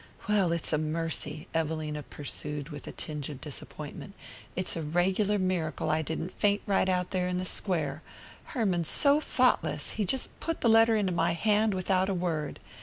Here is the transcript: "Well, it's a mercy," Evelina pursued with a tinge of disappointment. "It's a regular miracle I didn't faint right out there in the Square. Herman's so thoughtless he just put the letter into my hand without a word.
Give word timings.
"Well, 0.27 0.51
it's 0.51 0.73
a 0.73 0.79
mercy," 0.79 1.47
Evelina 1.53 2.01
pursued 2.01 2.69
with 2.69 2.87
a 2.87 2.91
tinge 2.91 3.29
of 3.29 3.39
disappointment. 3.39 4.15
"It's 4.55 4.75
a 4.75 4.81
regular 4.81 5.37
miracle 5.37 5.91
I 5.91 6.01
didn't 6.01 6.33
faint 6.33 6.63
right 6.65 6.89
out 6.89 7.11
there 7.11 7.27
in 7.27 7.37
the 7.37 7.45
Square. 7.45 8.01
Herman's 8.45 8.89
so 8.89 9.19
thoughtless 9.21 9.91
he 9.91 10.03
just 10.05 10.39
put 10.39 10.61
the 10.61 10.69
letter 10.69 10.95
into 10.95 11.11
my 11.13 11.33
hand 11.33 11.75
without 11.75 12.09
a 12.09 12.15
word. 12.15 12.59